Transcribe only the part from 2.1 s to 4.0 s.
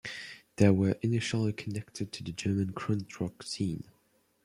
to the German krautrock scene.